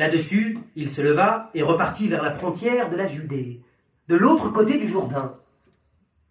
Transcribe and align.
Là-dessus, 0.00 0.56
il 0.76 0.88
se 0.88 1.02
leva 1.02 1.50
et 1.52 1.62
repartit 1.62 2.08
vers 2.08 2.22
la 2.22 2.30
frontière 2.30 2.88
de 2.88 2.96
la 2.96 3.06
Judée, 3.06 3.60
de 4.08 4.16
l'autre 4.16 4.48
côté 4.48 4.78
du 4.78 4.88
Jourdain. 4.88 5.34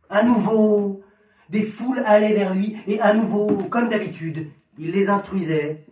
À 0.09 0.23
nouveau, 0.23 1.03
des 1.49 1.61
foules 1.61 2.01
allaient 2.07 2.33
vers 2.33 2.55
lui, 2.55 2.75
et 2.87 2.99
à 2.99 3.13
nouveau, 3.13 3.57
comme 3.69 3.87
d'habitude, 3.87 4.49
il 4.79 4.89
les 4.89 5.07
instruisait. 5.07 5.85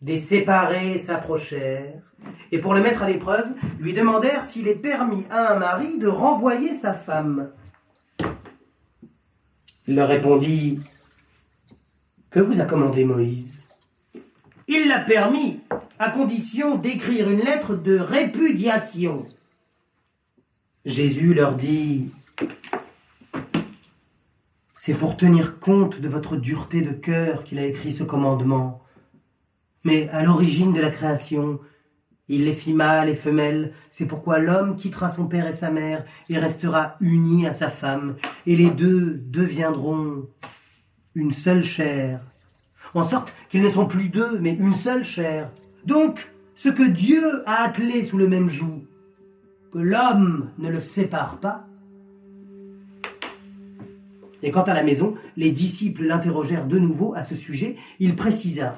Des 0.00 0.18
séparés 0.18 0.98
s'approchèrent, 0.98 2.00
et 2.50 2.58
pour 2.58 2.72
le 2.72 2.80
mettre 2.80 3.02
à 3.02 3.06
l'épreuve, 3.06 3.48
lui 3.78 3.92
demandèrent 3.92 4.44
s'il 4.44 4.66
est 4.66 4.80
permis 4.80 5.26
à 5.28 5.52
un 5.52 5.58
mari 5.58 5.98
de 5.98 6.08
renvoyer 6.08 6.72
sa 6.72 6.94
femme. 6.94 7.52
Il 9.86 9.94
leur 9.96 10.08
répondit, 10.08 10.80
Que 12.30 12.40
vous 12.40 12.62
a 12.62 12.64
commandé 12.64 13.04
Moïse? 13.04 13.60
Il 14.68 14.88
l'a 14.88 15.00
permis, 15.00 15.60
à 16.02 16.10
condition 16.10 16.78
d'écrire 16.78 17.30
une 17.30 17.44
lettre 17.44 17.76
de 17.76 17.96
répudiation. 17.96 19.24
Jésus 20.84 21.32
leur 21.32 21.54
dit, 21.54 22.10
C'est 24.74 24.98
pour 24.98 25.16
tenir 25.16 25.60
compte 25.60 26.00
de 26.00 26.08
votre 26.08 26.36
dureté 26.36 26.82
de 26.82 26.90
cœur 26.90 27.44
qu'il 27.44 27.60
a 27.60 27.66
écrit 27.66 27.92
ce 27.92 28.02
commandement. 28.02 28.82
Mais 29.84 30.08
à 30.08 30.24
l'origine 30.24 30.72
de 30.72 30.80
la 30.80 30.90
création, 30.90 31.60
il 32.26 32.46
les 32.46 32.54
fit 32.54 32.74
mâles 32.74 33.08
et 33.08 33.14
femelles, 33.14 33.72
c'est 33.88 34.06
pourquoi 34.06 34.40
l'homme 34.40 34.74
quittera 34.74 35.08
son 35.08 35.28
père 35.28 35.46
et 35.46 35.52
sa 35.52 35.70
mère 35.70 36.04
et 36.28 36.36
restera 36.36 36.96
uni 36.98 37.46
à 37.46 37.52
sa 37.52 37.70
femme, 37.70 38.16
et 38.46 38.56
les 38.56 38.70
deux 38.70 39.18
deviendront 39.18 40.26
une 41.14 41.30
seule 41.30 41.62
chair. 41.62 42.18
En 42.92 43.04
sorte 43.04 43.32
qu'ils 43.50 43.62
ne 43.62 43.68
sont 43.68 43.86
plus 43.86 44.08
deux, 44.08 44.40
mais 44.40 44.54
une 44.54 44.74
seule 44.74 45.04
chair. 45.04 45.48
Donc, 45.86 46.32
ce 46.54 46.68
que 46.68 46.82
Dieu 46.82 47.42
a 47.46 47.64
attelé 47.64 48.04
sous 48.04 48.18
le 48.18 48.28
même 48.28 48.48
joug, 48.48 48.86
que 49.72 49.78
l'homme 49.78 50.50
ne 50.58 50.68
le 50.68 50.80
sépare 50.80 51.38
pas. 51.38 51.66
Et 54.42 54.50
quant 54.50 54.62
à 54.62 54.74
la 54.74 54.82
maison, 54.82 55.14
les 55.36 55.50
disciples 55.50 56.04
l'interrogèrent 56.04 56.66
de 56.66 56.78
nouveau 56.78 57.14
à 57.14 57.22
ce 57.22 57.34
sujet. 57.34 57.76
Il 58.00 58.16
précisa 58.16 58.74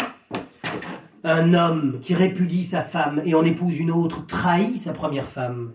un 1.24 1.54
homme 1.54 1.98
qui 2.00 2.14
répudie 2.14 2.64
sa 2.64 2.82
femme 2.82 3.22
et 3.24 3.34
en 3.34 3.44
épouse 3.44 3.78
une 3.78 3.90
autre 3.90 4.26
trahit 4.26 4.78
sa 4.78 4.92
première 4.92 5.26
femme. 5.26 5.72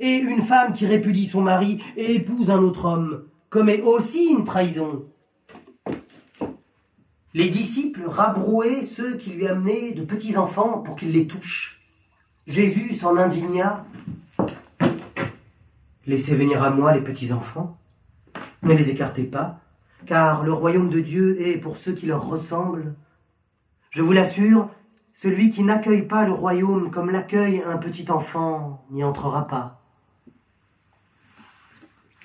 Et 0.00 0.14
une 0.14 0.42
femme 0.42 0.72
qui 0.72 0.86
répudie 0.86 1.26
son 1.26 1.42
mari 1.42 1.82
et 1.96 2.16
épouse 2.16 2.50
un 2.50 2.58
autre 2.58 2.86
homme 2.86 3.24
commet 3.50 3.82
aussi 3.82 4.28
une 4.30 4.44
trahison. 4.44 5.04
Les 7.34 7.48
disciples 7.48 8.06
rabrouaient 8.06 8.82
ceux 8.82 9.18
qui 9.18 9.30
lui 9.30 9.46
amenaient 9.46 9.92
de 9.92 10.02
petits 10.02 10.36
enfants 10.36 10.80
pour 10.80 10.96
qu'ils 10.96 11.12
les 11.12 11.26
touchent. 11.26 11.80
Jésus 12.46 12.94
s'en 12.94 13.16
indigna. 13.18 13.84
Laissez 16.06 16.34
venir 16.34 16.62
à 16.62 16.70
moi 16.70 16.94
les 16.94 17.02
petits 17.02 17.32
enfants, 17.34 17.76
ne 18.62 18.72
les 18.72 18.88
écartez 18.88 19.24
pas, 19.24 19.60
car 20.06 20.42
le 20.42 20.54
royaume 20.54 20.88
de 20.88 21.00
Dieu 21.00 21.38
est 21.42 21.58
pour 21.58 21.76
ceux 21.76 21.92
qui 21.92 22.06
leur 22.06 22.26
ressemblent. 22.26 22.94
Je 23.90 24.00
vous 24.00 24.12
l'assure, 24.12 24.70
celui 25.12 25.50
qui 25.50 25.62
n'accueille 25.62 26.06
pas 26.06 26.24
le 26.24 26.32
royaume 26.32 26.90
comme 26.90 27.10
l'accueille 27.10 27.62
un 27.66 27.76
petit 27.76 28.10
enfant 28.10 28.86
n'y 28.90 29.04
entrera 29.04 29.46
pas. 29.46 29.82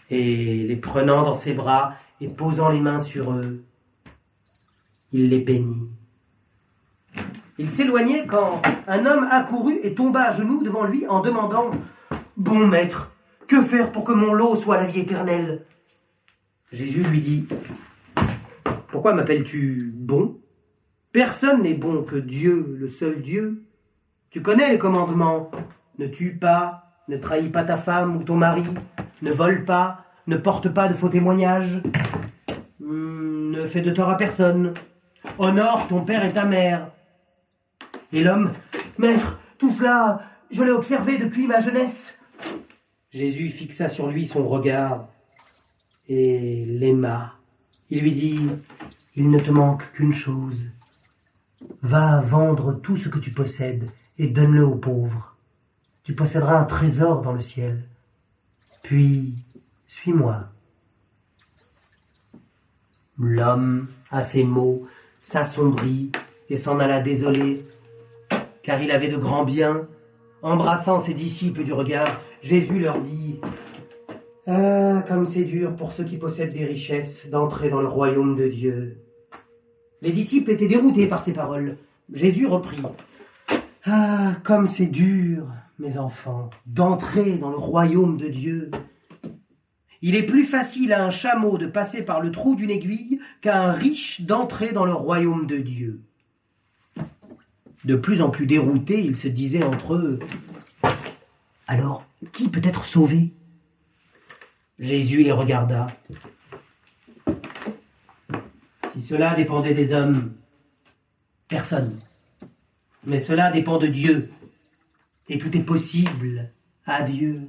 Et 0.09 0.65
les 0.67 0.77
prenant 0.77 1.23
dans 1.23 1.35
ses 1.35 1.53
bras 1.53 1.93
et 2.21 2.29
posant 2.29 2.69
les 2.69 2.79
mains 2.79 3.01
sur 3.01 3.33
eux, 3.33 3.65
il 5.14 5.30
les 5.30 5.39
bénit. 5.39 5.92
Il 7.59 7.69
s'éloignait 7.69 8.25
quand 8.25 8.61
un 8.88 9.06
homme 9.06 9.28
accourut 9.31 9.78
et 9.83 9.94
tomba 9.94 10.23
à 10.23 10.31
genoux 10.31 10.64
devant 10.64 10.86
lui 10.86 11.08
en 11.08 11.22
demandant 11.22 11.72
Bon 12.36 12.67
maître, 12.67 13.16
que 13.47 13.61
faire 13.61 13.92
pour 13.92 14.03
que 14.03 14.11
mon 14.11 14.33
lot 14.33 14.55
soit 14.55 14.78
la 14.78 14.88
vie 14.88 15.02
éternelle? 15.02 15.66
Jésus 16.72 17.04
lui 17.04 17.21
dit 17.21 17.48
Pourquoi 18.92 19.14
m'appelles-tu 19.14 19.93
bon? 19.95 20.42
Personne 21.11 21.61
n'est 21.61 21.76
bon 21.76 22.02
que 22.02 22.16
Dieu, 22.16 22.76
le 22.80 22.87
seul 22.87 23.21
Dieu. 23.21 23.64
Tu 24.32 24.42
connais 24.42 24.71
les 24.71 24.80
commandements. 24.80 25.52
Ne 25.99 26.08
tue 26.08 26.39
pas, 26.39 26.83
ne 27.08 27.17
trahis 27.17 27.49
pas 27.49 27.64
ta 27.64 27.77
femme 27.77 28.17
ou 28.17 28.23
ton 28.23 28.36
mari, 28.36 28.64
ne 29.21 29.32
vole 29.32 29.64
pas, 29.64 30.05
ne 30.26 30.37
porte 30.37 30.73
pas 30.73 30.87
de 30.87 30.95
faux 30.95 31.10
témoignages, 31.10 31.83
hmm, 32.80 33.52
ne 33.52 33.67
fais 33.67 33.82
de 33.82 33.92
tort 33.92 34.10
à 34.10 34.17
personne, 34.17 34.73
honore 35.38 35.88
ton 35.88 36.04
père 36.04 36.26
et 36.26 36.34
ta 36.34 36.45
mère. 36.45 36.92
Et 38.11 38.23
l'homme, 38.23 38.54
Maître, 38.98 39.39
tout 39.58 39.72
cela, 39.72 40.22
je 40.52 40.64
l'ai 40.64 40.72
observé 40.72 41.17
depuis 41.17 41.48
ma 41.48 41.61
jeunesse. 41.61 42.20
Jésus 43.11 43.50
fixa 43.50 43.89
sur 43.89 44.08
lui 44.08 44.26
son 44.26 44.48
regard 44.48 45.08
et 46.08 46.66
l'aima. 46.67 47.36
Il 47.89 48.02
lui 48.02 48.11
dit, 48.11 48.50
Il 49.16 49.30
ne 49.30 49.39
te 49.39 49.52
manque 49.52 49.92
qu'une 49.94 50.14
chose. 50.14 50.72
Va 51.82 52.22
vendre 52.22 52.73
tout 52.73 52.98
ce 52.98 53.10
que 53.10 53.20
tu 53.20 53.32
possèdes 53.32 53.90
et 54.17 54.28
donne-le 54.28 54.66
aux 54.66 54.78
pauvres. 54.78 55.38
Tu 56.04 56.16
posséderas 56.16 56.60
un 56.60 56.66
trésor 56.66 57.22
dans 57.22 57.34
le 57.34 57.42
ciel. 57.42 57.88
Puis, 58.82 59.38
suis-moi. 59.88 60.50
L'homme, 63.17 63.88
à 64.11 64.23
ces 64.23 64.44
mots, 64.44 64.86
s'assombrit 65.23 66.11
et 66.50 66.58
s'en 66.58 66.80
alla 66.80 67.00
désolé, 67.00 67.66
car 68.61 68.80
il 68.82 68.92
avait 68.92 69.08
de 69.08 69.17
grands 69.17 69.45
biens. 69.45 69.88
Embrassant 70.44 71.00
ses 71.00 71.14
disciples 71.14 71.64
du 71.64 71.72
regard, 71.72 72.22
Jésus 72.42 72.78
leur 72.78 73.00
dit 73.00 73.39
Ah, 74.45 75.02
comme 75.08 75.26
c'est 75.26 75.45
dur 75.45 75.76
pour 75.78 75.94
ceux 75.94 76.04
qui 76.04 76.17
possèdent 76.17 76.52
des 76.52 76.66
richesses 76.66 77.30
d'entrer 77.30 77.70
dans 77.70 77.80
le 77.80 77.88
royaume 77.88 78.36
de 78.36 78.50
Dieu. 78.50 78.98
Les 80.02 80.11
disciples 80.11 80.52
étaient 80.52 80.67
déroutés 80.67 81.08
par 81.08 81.23
ces 81.23 81.32
paroles. 81.32 81.78
Jésus 82.11 82.45
reprit. 82.45 82.82
Ah, 83.86 84.34
comme 84.44 84.67
c'est 84.67 84.88
dur, 84.88 85.45
mes 85.80 85.98
enfants, 85.98 86.50
d'entrer 86.66 87.38
dans 87.38 87.52
le 87.52 87.58
royaume 87.58 88.17
de 88.17 88.28
Dieu. 88.28 88.70
Il 90.05 90.15
est 90.15 90.25
plus 90.25 90.43
facile 90.43 90.91
à 90.91 91.05
un 91.05 91.11
chameau 91.11 91.58
de 91.58 91.65
passer 91.65 92.03
par 92.03 92.19
le 92.19 92.30
trou 92.30 92.55
d'une 92.55 92.69
aiguille 92.69 93.21
qu'à 93.39 93.64
un 93.64 93.71
riche 93.71 94.19
d'entrer 94.23 94.73
dans 94.73 94.83
le 94.83 94.91
royaume 94.91 95.47
de 95.47 95.59
Dieu. 95.59 96.02
De 97.86 97.95
plus 97.95 98.21
en 98.21 98.30
plus 98.30 98.45
déroutés, 98.45 99.02
ils 99.02 99.15
se 99.15 99.30
disaient 99.30 99.63
entre 99.63 99.93
eux, 99.93 100.19
Alors, 101.67 102.05
qui 102.33 102.49
peut 102.49 102.61
être 102.65 102.83
sauvé? 102.83 103.31
Jésus 104.77 105.23
les 105.23 105.31
regarda. 105.31 105.87
Si 108.92 109.02
cela 109.02 109.36
dépendait 109.36 109.73
des 109.73 109.93
hommes, 109.93 110.33
personne. 111.47 111.97
Mais 113.05 113.19
cela 113.19 113.52
dépend 113.52 113.77
de 113.77 113.87
Dieu. 113.87 114.30
Et 115.30 115.39
tout 115.39 115.55
est 115.55 115.63
possible 115.63 116.52
à 116.86 117.03
Dieu. 117.03 117.47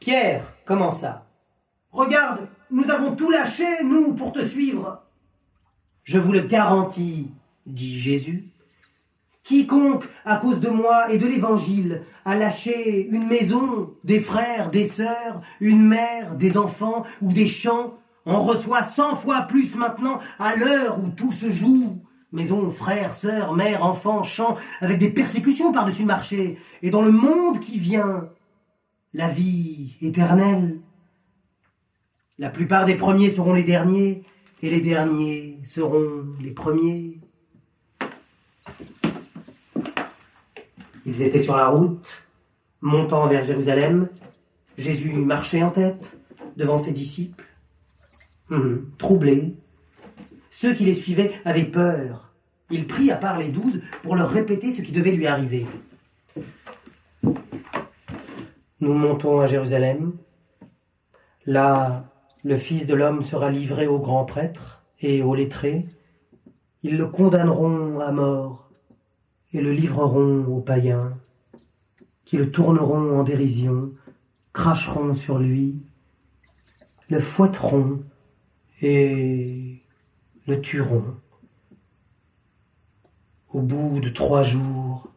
Pierre 0.00 0.44
commença. 0.64 1.26
Regarde, 1.90 2.48
nous 2.70 2.90
avons 2.90 3.14
tout 3.16 3.30
lâché, 3.30 3.66
nous, 3.84 4.14
pour 4.14 4.32
te 4.32 4.42
suivre. 4.44 5.02
Je 6.04 6.18
vous 6.18 6.32
le 6.32 6.42
garantis, 6.42 7.30
dit 7.66 7.98
Jésus. 7.98 8.44
Quiconque, 9.42 10.04
à 10.24 10.36
cause 10.36 10.60
de 10.60 10.68
moi 10.68 11.10
et 11.10 11.18
de 11.18 11.26
l'Évangile, 11.26 12.02
a 12.24 12.36
lâché 12.36 13.06
une 13.08 13.26
maison, 13.26 13.94
des 14.04 14.20
frères, 14.20 14.70
des 14.70 14.86
sœurs, 14.86 15.40
une 15.60 15.86
mère, 15.86 16.36
des 16.36 16.58
enfants 16.58 17.04
ou 17.22 17.32
des 17.32 17.46
champs, 17.46 17.94
on 18.30 18.42
reçoit 18.42 18.82
cent 18.82 19.16
fois 19.16 19.42
plus 19.42 19.74
maintenant 19.74 20.18
à 20.38 20.54
l'heure 20.54 20.98
où 21.02 21.08
tout 21.08 21.32
se 21.32 21.48
joue. 21.48 21.98
Maison, 22.30 22.70
frères, 22.70 23.14
sœurs, 23.14 23.54
mères, 23.54 23.82
enfants, 23.82 24.22
chants, 24.22 24.54
avec 24.82 24.98
des 24.98 25.10
persécutions 25.10 25.72
par-dessus 25.72 26.02
le 26.02 26.08
marché. 26.08 26.58
Et 26.82 26.90
dans 26.90 27.00
le 27.00 27.10
monde 27.10 27.58
qui 27.58 27.78
vient, 27.78 28.28
la 29.14 29.28
vie 29.28 29.96
éternelle. 30.00 30.80
La 32.38 32.50
plupart 32.50 32.84
des 32.84 32.96
premiers 32.96 33.30
seront 33.30 33.54
les 33.54 33.64
derniers, 33.64 34.22
et 34.62 34.70
les 34.70 34.80
derniers 34.80 35.58
seront 35.64 36.24
les 36.40 36.52
premiers. 36.52 37.18
Ils 41.06 41.22
étaient 41.22 41.42
sur 41.42 41.56
la 41.56 41.68
route, 41.68 42.06
montant 42.80 43.26
vers 43.28 43.44
Jérusalem. 43.44 44.08
Jésus 44.76 45.14
marchait 45.14 45.62
en 45.62 45.70
tête, 45.70 46.16
devant 46.56 46.78
ses 46.78 46.92
disciples. 46.92 47.44
Hum, 48.50 48.90
troublés. 48.98 49.56
Ceux 50.50 50.74
qui 50.74 50.84
les 50.84 50.94
suivaient 50.94 51.32
avaient 51.44 51.64
peur. 51.64 52.32
Il 52.70 52.86
prit 52.86 53.10
à 53.10 53.16
part 53.16 53.38
les 53.38 53.48
douze 53.48 53.82
pour 54.02 54.16
leur 54.16 54.30
répéter 54.30 54.70
ce 54.70 54.82
qui 54.82 54.92
devait 54.92 55.12
lui 55.12 55.26
arriver. 55.26 55.66
Nous 58.80 58.94
montons 58.94 59.40
à 59.40 59.48
Jérusalem. 59.48 60.12
Là, 61.46 62.04
le 62.44 62.56
Fils 62.56 62.86
de 62.86 62.94
l'homme 62.94 63.22
sera 63.22 63.50
livré 63.50 63.88
aux 63.88 63.98
grands 63.98 64.24
prêtres 64.24 64.84
et 65.00 65.20
aux 65.22 65.34
lettrés. 65.34 65.84
Ils 66.82 66.96
le 66.96 67.08
condamneront 67.08 67.98
à 67.98 68.12
mort 68.12 68.70
et 69.52 69.60
le 69.60 69.72
livreront 69.72 70.44
aux 70.44 70.60
païens, 70.60 71.16
qui 72.24 72.36
le 72.36 72.52
tourneront 72.52 73.18
en 73.18 73.24
dérision, 73.24 73.92
cracheront 74.52 75.12
sur 75.12 75.40
lui, 75.40 75.88
le 77.08 77.20
fouetteront 77.20 78.02
et 78.80 79.82
le 80.46 80.60
tueront. 80.60 81.16
Au 83.48 83.62
bout 83.62 83.98
de 83.98 84.10
trois 84.10 84.44
jours, 84.44 85.12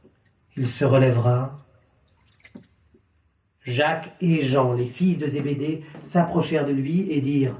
il 0.58 0.68
se 0.68 0.84
relèvera. 0.84 1.62
Jacques 3.64 4.16
et 4.22 4.42
Jean, 4.42 4.74
les 4.74 4.88
fils 4.88 5.20
de 5.20 5.28
Zébédée, 5.28 5.84
s'approchèrent 6.04 6.66
de 6.66 6.72
lui 6.72 7.12
et 7.12 7.22
dirent 7.22 7.60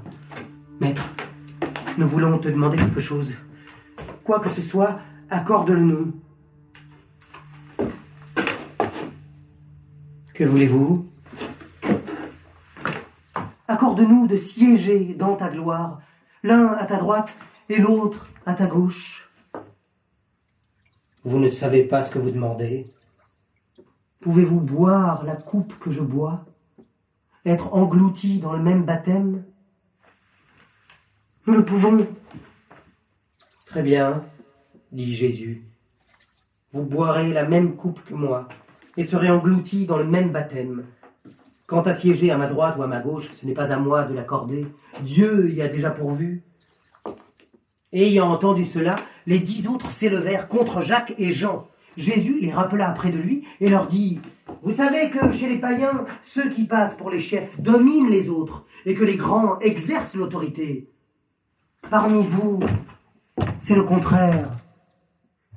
Maître, 0.80 1.14
nous 1.96 2.08
voulons 2.08 2.38
te 2.38 2.48
demander 2.48 2.76
quelque 2.76 3.00
chose. 3.00 3.32
Quoi 4.24 4.40
que 4.40 4.48
ce 4.48 4.60
soit, 4.60 4.98
accorde-le-nous. 5.30 6.20
Que 10.34 10.44
voulez-vous? 10.44 11.08
Accorde-nous 13.68 14.26
de 14.26 14.36
siéger 14.36 15.14
dans 15.14 15.36
ta 15.36 15.50
gloire, 15.50 16.00
l'un 16.42 16.66
à 16.66 16.86
ta 16.86 16.98
droite 16.98 17.36
et 17.68 17.78
l'autre 17.78 18.28
à 18.44 18.54
ta 18.54 18.66
gauche. 18.66 19.30
Vous 21.22 21.38
ne 21.38 21.48
savez 21.48 21.84
pas 21.84 22.02
ce 22.02 22.10
que 22.10 22.18
vous 22.18 22.32
demandez. 22.32 22.92
Pouvez-vous 24.22 24.60
boire 24.60 25.24
la 25.24 25.34
coupe 25.34 25.76
que 25.80 25.90
je 25.90 26.00
bois? 26.00 26.46
Être 27.44 27.74
englouti 27.74 28.38
dans 28.38 28.52
le 28.52 28.62
même 28.62 28.84
baptême? 28.84 29.44
Nous 31.48 31.54
le 31.54 31.64
pouvons. 31.64 32.06
Très 33.66 33.82
bien, 33.82 34.24
dit 34.92 35.12
Jésus. 35.12 35.64
Vous 36.70 36.84
boirez 36.84 37.32
la 37.32 37.48
même 37.48 37.74
coupe 37.74 38.04
que 38.04 38.14
moi 38.14 38.48
et 38.96 39.02
serez 39.02 39.28
engloutis 39.28 39.86
dans 39.86 39.96
le 39.96 40.04
même 40.04 40.30
baptême. 40.30 40.86
Quant 41.66 41.82
à 41.82 41.94
siéger 41.94 42.30
à 42.30 42.36
ma 42.36 42.46
droite 42.46 42.76
ou 42.78 42.82
à 42.84 42.86
ma 42.86 43.00
gauche, 43.00 43.32
ce 43.32 43.44
n'est 43.44 43.54
pas 43.54 43.72
à 43.72 43.76
moi 43.76 44.04
de 44.04 44.14
l'accorder. 44.14 44.68
Dieu 45.00 45.50
y 45.50 45.62
a 45.62 45.68
déjà 45.68 45.90
pourvu. 45.90 46.44
Et 47.90 48.06
ayant 48.06 48.30
entendu 48.30 48.64
cela, 48.64 48.94
les 49.26 49.40
dix 49.40 49.66
autres 49.66 49.90
s'élevèrent 49.90 50.46
contre 50.46 50.80
Jacques 50.80 51.14
et 51.18 51.30
Jean. 51.30 51.66
Jésus 51.96 52.40
les 52.40 52.52
rappela 52.52 52.90
après 52.90 53.12
de 53.12 53.18
lui 53.18 53.46
et 53.60 53.68
leur 53.68 53.88
dit, 53.88 54.20
Vous 54.62 54.72
savez 54.72 55.10
que 55.10 55.32
chez 55.32 55.48
les 55.48 55.58
païens, 55.58 56.06
ceux 56.24 56.50
qui 56.50 56.64
passent 56.64 56.96
pour 56.96 57.10
les 57.10 57.20
chefs 57.20 57.60
dominent 57.60 58.10
les 58.10 58.28
autres 58.28 58.66
et 58.86 58.94
que 58.94 59.04
les 59.04 59.16
grands 59.16 59.58
exercent 59.60 60.14
l'autorité. 60.14 60.88
Parmi 61.90 62.22
vous, 62.22 62.60
c'est 63.60 63.74
le 63.74 63.84
contraire. 63.84 64.50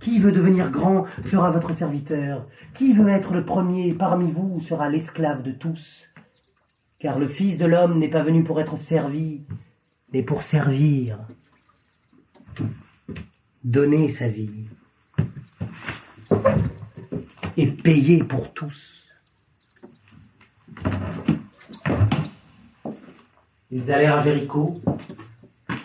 Qui 0.02 0.20
veut 0.20 0.34
devenir 0.34 0.72
grand 0.72 1.06
sera 1.26 1.52
votre 1.52 1.74
serviteur. 1.74 2.48
Qui 2.74 2.94
veut 2.94 3.10
être 3.10 3.34
le 3.34 3.46
premier 3.46 3.94
parmi 3.94 4.32
vous 4.32 4.60
sera 4.60 4.90
l'esclave 4.90 5.42
de 5.42 5.52
tous. 5.52 6.10
Car 7.00 7.18
le 7.18 7.28
Fils 7.28 7.58
de 7.58 7.66
l'homme 7.66 7.98
n'est 7.98 8.10
pas 8.10 8.24
venu 8.24 8.44
pour 8.44 8.60
être 8.60 8.78
servi, 8.78 9.44
mais 10.12 10.22
pour 10.22 10.44
servir. 10.44 11.18
Donner 13.64 14.12
sa 14.12 14.28
vie 14.28 14.68
et 17.58 17.68
payer 17.68 18.24
pour 18.24 18.54
tous. 18.54 19.12
Ils 23.72 23.92
allèrent 23.92 24.18
à 24.18 24.24
Jéricho. 24.24 24.80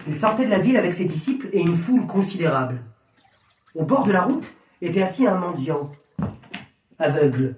Ils 0.06 0.16
sortaient 0.16 0.44
de 0.44 0.50
la 0.50 0.58
ville 0.58 0.76
avec 0.76 0.92
ses 0.92 1.04
disciples 1.04 1.48
et 1.52 1.60
une 1.60 1.76
foule 1.76 2.06
considérable. 2.06 2.82
Au 3.74 3.84
bord 3.84 4.04
de 4.04 4.12
la 4.12 4.22
route 4.22 4.48
était 4.80 5.02
assis 5.02 5.26
un 5.26 5.36
mendiant, 5.36 5.90
aveugle, 6.98 7.56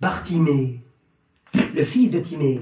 Bartimée, 0.00 0.80
le 1.54 1.84
fils 1.84 2.10
de 2.10 2.20
Timée. 2.20 2.60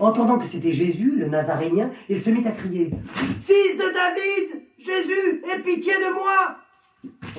Entendant 0.00 0.38
que 0.38 0.44
c'était 0.44 0.72
Jésus, 0.72 1.16
le 1.16 1.28
Nazarénien, 1.28 1.90
il 2.08 2.20
se 2.20 2.30
mit 2.30 2.46
à 2.46 2.52
crier 2.52 2.90
Fils 3.14 3.76
de 3.76 3.92
David, 3.92 4.62
Jésus, 4.78 5.42
aie 5.52 5.62
pitié 5.62 5.92
de 5.94 6.14
moi 6.14 6.58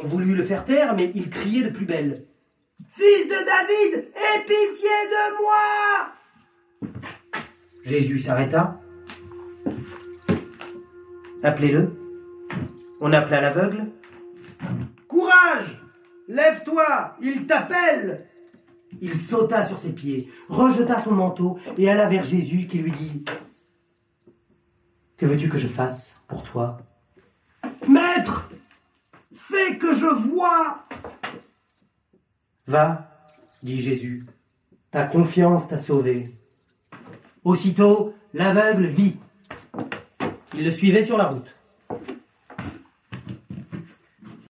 On 0.03 0.07
voulut 0.07 0.35
le 0.35 0.43
faire 0.43 0.65
taire, 0.65 0.95
mais 0.95 1.11
il 1.15 1.29
criait 1.29 1.63
de 1.63 1.69
plus 1.69 1.85
belle 1.85 2.28
Fils 2.99 3.29
de 3.29 3.45
David, 3.45 4.11
aie 4.13 4.41
pitié 4.41 4.89
de 5.09 5.41
moi 5.41 6.11
Jésus 7.85 8.19
s'arrêta. 8.19 8.77
Appelez-le. 11.41 11.97
On 12.99 13.13
appela 13.13 13.39
l'aveugle. 13.39 13.93
Courage 15.07 15.81
Lève-toi 16.27 17.15
Il 17.21 17.47
t'appelle 17.47 18.27
Il 18.99 19.15
sauta 19.15 19.63
sur 19.63 19.77
ses 19.77 19.93
pieds, 19.95 20.29
rejeta 20.49 20.99
son 20.99 21.13
manteau 21.13 21.57
et 21.77 21.89
alla 21.89 22.09
vers 22.09 22.25
Jésus 22.25 22.67
qui 22.67 22.79
lui 22.79 22.91
dit 22.91 23.23
Que 25.15 25.25
veux-tu 25.25 25.47
que 25.47 25.57
je 25.57 25.69
fasse 25.69 26.17
pour 26.27 26.43
toi? 26.43 26.81
Maître 27.87 28.49
Fais 29.31 29.77
que 29.77 29.93
je 29.93 30.05
vois 30.05 30.83
Va, 32.69 33.09
dit 33.63 33.81
Jésus, 33.81 34.27
ta 34.91 35.07
confiance 35.07 35.67
t'a 35.67 35.79
sauvé. 35.79 36.31
Aussitôt, 37.43 38.13
l'aveugle 38.35 38.85
vit. 38.85 39.19
Il 40.53 40.65
le 40.65 40.71
suivait 40.71 41.01
sur 41.01 41.17
la 41.17 41.29
route. 41.29 41.55